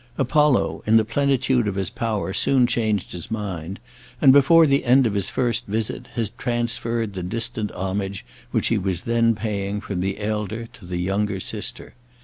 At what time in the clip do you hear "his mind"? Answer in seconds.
3.11-3.79